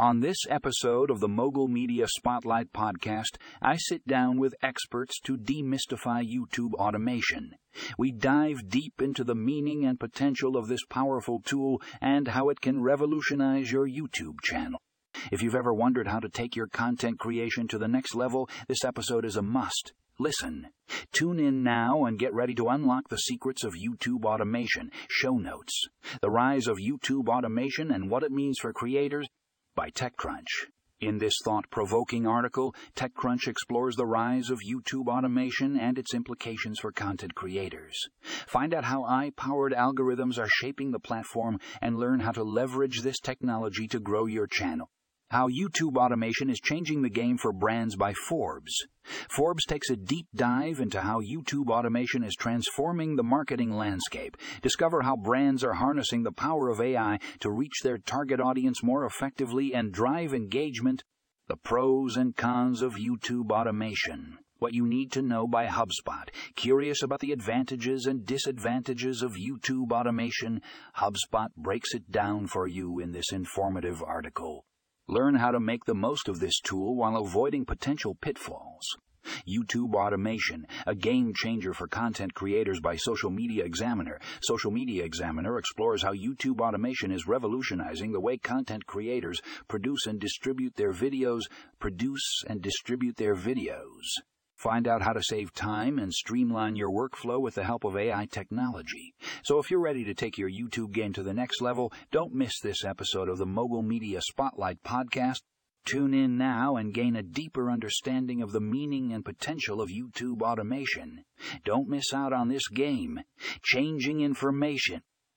On 0.00 0.20
this 0.20 0.36
episode 0.48 1.10
of 1.10 1.18
the 1.18 1.26
Mogul 1.26 1.66
Media 1.66 2.06
Spotlight 2.06 2.72
podcast, 2.72 3.36
I 3.60 3.74
sit 3.76 4.06
down 4.06 4.38
with 4.38 4.54
experts 4.62 5.18
to 5.24 5.36
demystify 5.36 6.22
YouTube 6.24 6.74
automation. 6.74 7.56
We 7.98 8.12
dive 8.12 8.68
deep 8.68 9.02
into 9.02 9.24
the 9.24 9.34
meaning 9.34 9.84
and 9.84 9.98
potential 9.98 10.56
of 10.56 10.68
this 10.68 10.84
powerful 10.88 11.40
tool 11.44 11.82
and 12.00 12.28
how 12.28 12.48
it 12.48 12.60
can 12.60 12.80
revolutionize 12.80 13.72
your 13.72 13.88
YouTube 13.88 14.40
channel. 14.44 14.80
If 15.32 15.42
you've 15.42 15.56
ever 15.56 15.74
wondered 15.74 16.06
how 16.06 16.20
to 16.20 16.28
take 16.28 16.54
your 16.54 16.68
content 16.68 17.18
creation 17.18 17.66
to 17.66 17.78
the 17.78 17.88
next 17.88 18.14
level, 18.14 18.48
this 18.68 18.84
episode 18.84 19.24
is 19.24 19.34
a 19.34 19.42
must. 19.42 19.94
Listen. 20.20 20.68
Tune 21.10 21.40
in 21.40 21.64
now 21.64 22.04
and 22.04 22.20
get 22.20 22.32
ready 22.32 22.54
to 22.54 22.68
unlock 22.68 23.08
the 23.08 23.18
secrets 23.18 23.64
of 23.64 23.74
YouTube 23.74 24.24
automation, 24.24 24.92
show 25.10 25.38
notes, 25.38 25.88
the 26.22 26.30
rise 26.30 26.68
of 26.68 26.76
YouTube 26.76 27.28
automation 27.28 27.90
and 27.90 28.08
what 28.08 28.22
it 28.22 28.30
means 28.30 28.60
for 28.60 28.72
creators 28.72 29.26
by 29.78 29.90
TechCrunch. 29.90 30.66
In 31.00 31.18
this 31.18 31.34
thought 31.44 31.70
provoking 31.70 32.26
article, 32.26 32.74
TechCrunch 32.96 33.46
explores 33.46 33.94
the 33.94 34.06
rise 34.06 34.50
of 34.50 34.58
YouTube 34.68 35.06
automation 35.06 35.78
and 35.78 35.96
its 35.96 36.14
implications 36.14 36.80
for 36.80 36.90
content 36.90 37.36
creators. 37.36 37.94
Find 38.48 38.74
out 38.74 38.86
how 38.86 39.04
AI 39.04 39.30
powered 39.36 39.72
algorithms 39.72 40.36
are 40.36 40.48
shaping 40.48 40.90
the 40.90 40.98
platform 40.98 41.60
and 41.80 41.96
learn 41.96 42.18
how 42.18 42.32
to 42.32 42.42
leverage 42.42 43.02
this 43.02 43.20
technology 43.20 43.86
to 43.86 44.00
grow 44.00 44.26
your 44.26 44.48
channel. 44.48 44.90
How 45.30 45.50
YouTube 45.50 45.98
Automation 45.98 46.48
is 46.48 46.58
Changing 46.58 47.02
the 47.02 47.10
Game 47.10 47.36
for 47.36 47.52
Brands 47.52 47.96
by 47.96 48.14
Forbes. 48.14 48.86
Forbes 49.28 49.66
takes 49.66 49.90
a 49.90 49.96
deep 49.96 50.26
dive 50.34 50.80
into 50.80 51.02
how 51.02 51.20
YouTube 51.20 51.68
automation 51.68 52.24
is 52.24 52.34
transforming 52.34 53.14
the 53.14 53.22
marketing 53.22 53.76
landscape. 53.76 54.38
Discover 54.62 55.02
how 55.02 55.16
brands 55.16 55.62
are 55.62 55.74
harnessing 55.74 56.22
the 56.22 56.32
power 56.32 56.70
of 56.70 56.80
AI 56.80 57.18
to 57.40 57.50
reach 57.50 57.82
their 57.82 57.98
target 57.98 58.40
audience 58.40 58.82
more 58.82 59.04
effectively 59.04 59.74
and 59.74 59.92
drive 59.92 60.32
engagement. 60.32 61.04
The 61.46 61.58
pros 61.58 62.16
and 62.16 62.34
cons 62.34 62.80
of 62.80 62.94
YouTube 62.94 63.50
automation. 63.50 64.38
What 64.60 64.72
you 64.72 64.86
need 64.86 65.12
to 65.12 65.20
know 65.20 65.46
by 65.46 65.66
HubSpot. 65.66 66.30
Curious 66.56 67.02
about 67.02 67.20
the 67.20 67.32
advantages 67.32 68.06
and 68.06 68.24
disadvantages 68.24 69.20
of 69.20 69.32
YouTube 69.32 69.92
automation? 69.92 70.62
HubSpot 70.96 71.48
breaks 71.54 71.92
it 71.92 72.10
down 72.10 72.46
for 72.46 72.66
you 72.66 72.98
in 72.98 73.12
this 73.12 73.30
informative 73.30 74.02
article. 74.02 74.64
Learn 75.10 75.36
how 75.36 75.52
to 75.52 75.58
make 75.58 75.86
the 75.86 75.94
most 75.94 76.28
of 76.28 76.38
this 76.38 76.60
tool 76.60 76.94
while 76.94 77.16
avoiding 77.16 77.64
potential 77.64 78.14
pitfalls. 78.14 78.84
YouTube 79.48 79.94
Automation, 79.94 80.66
a 80.86 80.94
game 80.94 81.32
changer 81.34 81.72
for 81.72 81.88
content 81.88 82.34
creators 82.34 82.78
by 82.78 82.96
Social 82.96 83.30
Media 83.30 83.64
Examiner. 83.64 84.20
Social 84.42 84.70
Media 84.70 85.04
Examiner 85.04 85.56
explores 85.56 86.02
how 86.02 86.12
YouTube 86.12 86.60
Automation 86.60 87.10
is 87.10 87.26
revolutionizing 87.26 88.12
the 88.12 88.20
way 88.20 88.36
content 88.36 88.84
creators 88.86 89.40
produce 89.66 90.06
and 90.06 90.20
distribute 90.20 90.74
their 90.76 90.92
videos, 90.92 91.44
produce 91.78 92.44
and 92.46 92.60
distribute 92.60 93.16
their 93.16 93.34
videos. 93.34 94.04
Find 94.58 94.88
out 94.88 95.02
how 95.02 95.12
to 95.12 95.22
save 95.22 95.52
time 95.52 96.00
and 96.00 96.12
streamline 96.12 96.74
your 96.74 96.90
workflow 96.90 97.40
with 97.40 97.54
the 97.54 97.62
help 97.62 97.84
of 97.84 97.96
AI 97.96 98.26
technology. 98.26 99.14
So 99.44 99.60
if 99.60 99.70
you're 99.70 99.78
ready 99.78 100.02
to 100.02 100.14
take 100.14 100.36
your 100.36 100.50
YouTube 100.50 100.90
game 100.90 101.12
to 101.12 101.22
the 101.22 101.32
next 101.32 101.62
level, 101.62 101.92
don't 102.10 102.34
miss 102.34 102.58
this 102.58 102.84
episode 102.84 103.28
of 103.28 103.38
the 103.38 103.46
Mogul 103.46 103.82
Media 103.82 104.20
Spotlight 104.20 104.82
podcast. 104.82 105.42
Tune 105.84 106.12
in 106.12 106.36
now 106.36 106.74
and 106.74 106.92
gain 106.92 107.14
a 107.14 107.22
deeper 107.22 107.70
understanding 107.70 108.42
of 108.42 108.50
the 108.50 108.60
meaning 108.60 109.12
and 109.12 109.24
potential 109.24 109.80
of 109.80 109.90
YouTube 109.90 110.42
automation. 110.42 111.22
Don't 111.64 111.88
miss 111.88 112.12
out 112.12 112.32
on 112.32 112.48
this 112.48 112.66
game. 112.66 113.20
Changing 113.62 114.22
information 114.22 115.02